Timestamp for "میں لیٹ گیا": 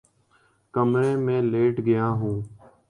1.15-2.07